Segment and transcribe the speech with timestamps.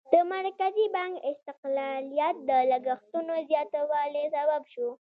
[0.13, 4.89] د مرکزي بانک استقلالیت د لګښتونو زیاتوالي سبب شو.